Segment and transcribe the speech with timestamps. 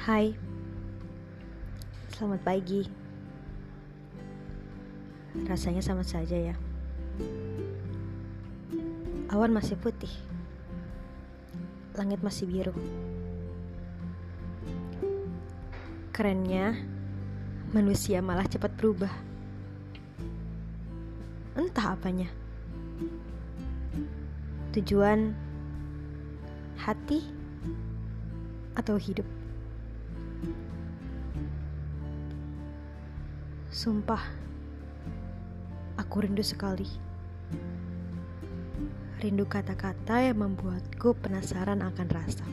[0.00, 0.32] Hai,
[2.16, 2.88] selamat pagi.
[5.44, 6.56] Rasanya sama saja ya.
[9.28, 10.08] Awan masih putih,
[12.00, 12.72] langit masih biru.
[16.16, 16.80] Kerennya,
[17.76, 19.12] manusia malah cepat berubah.
[21.60, 22.32] Entah apanya.
[24.72, 25.36] Tujuan
[26.80, 27.20] hati
[28.80, 29.39] atau hidup.
[33.70, 34.20] Sumpah,
[35.96, 36.84] aku rindu sekali.
[39.22, 42.44] Rindu kata-kata yang membuatku penasaran akan rasa.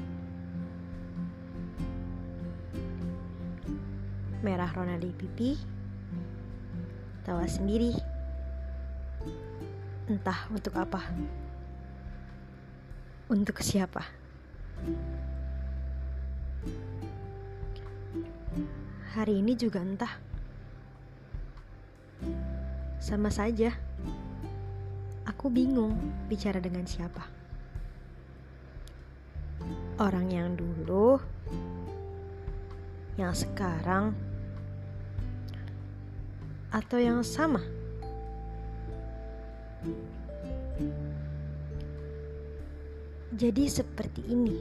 [4.46, 5.58] Merah rona di pipi,
[7.28, 7.92] tawa sendiri.
[10.08, 11.04] Entah untuk apa.
[13.28, 14.08] Untuk siapa?
[19.18, 20.14] Hari ini juga entah.
[23.02, 23.74] Sama saja.
[25.28, 25.98] Aku bingung
[26.32, 27.26] bicara dengan siapa.
[29.98, 31.18] Orang yang dulu,
[33.18, 34.14] yang sekarang,
[36.72, 37.62] atau yang sama.
[43.38, 44.58] Jadi seperti ini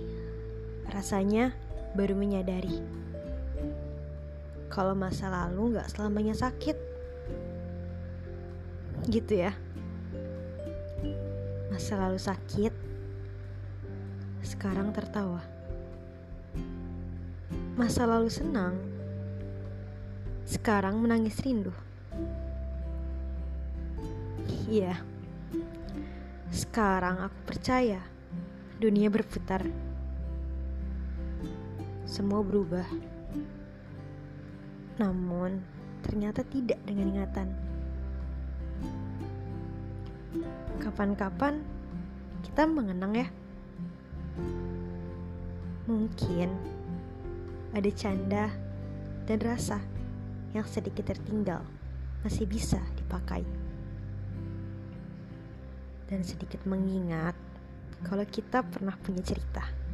[0.93, 1.55] rasanya
[1.97, 2.81] baru menyadari
[4.67, 6.77] kalau masa lalu gak selamanya sakit.
[9.07, 9.53] Gitu ya.
[11.71, 12.75] Masa lalu sakit,
[14.41, 15.45] sekarang tertawa.
[17.77, 18.73] Masa lalu senang,
[20.49, 21.75] sekarang menangis rindu.
[24.67, 24.97] Iya,
[26.49, 28.01] sekarang aku percaya
[28.81, 29.63] dunia berputar.
[32.09, 33.16] Semua berubah.
[34.97, 35.61] Namun,
[36.01, 37.49] ternyata tidak dengan ingatan.
[40.81, 41.61] Kapan-kapan
[42.41, 43.29] kita mengenang ya.
[45.85, 46.49] Mungkin
[47.77, 48.49] ada canda
[49.29, 49.79] dan rasa
[50.57, 51.61] yang sedikit tertinggal
[52.25, 53.45] masih bisa dipakai.
[56.09, 57.37] Dan sedikit mengingat
[58.07, 59.86] kalau kita pernah punya cerita.